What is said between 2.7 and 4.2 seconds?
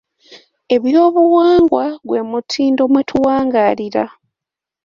mwe tuwangaalira.